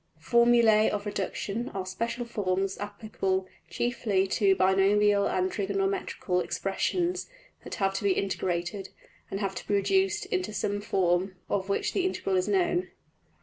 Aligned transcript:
\emph{Formulæ 0.19 0.89
of 0.89 1.05
Reduction} 1.05 1.69
are 1.75 1.85
special 1.85 2.25
forms 2.25 2.75
applicable 2.79 3.47
chiefly 3.69 4.25
to 4.25 4.55
binomial 4.55 5.27
and 5.27 5.51
trigonometrical 5.51 6.41
expressions 6.43 7.29
that 7.63 7.75
have 7.75 7.93
to 7.93 8.03
be 8.03 8.13
integrated, 8.13 8.89
and 9.29 9.39
have 9.39 9.53
to 9.53 9.67
be 9.67 9.75
reduced 9.75 10.25
into 10.25 10.53
some 10.53 10.81
form 10.81 11.35
of 11.51 11.69
which 11.69 11.93
the 11.93 12.03
integral 12.07 12.35
is 12.35 12.47
known. 12.47 12.87